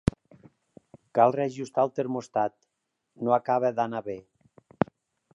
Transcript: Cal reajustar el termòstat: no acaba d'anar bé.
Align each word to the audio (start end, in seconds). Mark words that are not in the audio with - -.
Cal 1.17 1.33
reajustar 1.35 1.83
el 1.87 1.91
termòstat: 1.99 2.55
no 3.27 3.35
acaba 3.37 3.71
d'anar 3.81 4.01
bé. 4.09 4.17